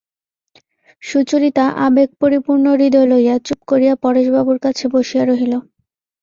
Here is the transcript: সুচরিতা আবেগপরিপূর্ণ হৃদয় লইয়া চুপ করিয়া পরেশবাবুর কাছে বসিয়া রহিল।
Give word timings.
সুচরিতা 1.03 1.65
আবেগপরিপূর্ণ 1.85 2.65
হৃদয় 2.73 3.07
লইয়া 3.11 3.35
চুপ 3.45 3.59
করিয়া 3.69 3.93
পরেশবাবুর 4.03 4.57
কাছে 4.65 4.85
বসিয়া 4.93 5.23
রহিল। 5.25 5.53